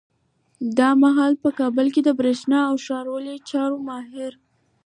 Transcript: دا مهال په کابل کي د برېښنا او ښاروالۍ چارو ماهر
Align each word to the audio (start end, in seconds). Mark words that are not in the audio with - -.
دا 0.77 0.89
مهال 1.03 1.33
په 1.43 1.49
کابل 1.59 1.87
کي 1.93 2.01
د 2.03 2.09
برېښنا 2.19 2.59
او 2.69 2.75
ښاروالۍ 2.85 3.37
چارو 3.49 3.77
ماهر 3.87 4.33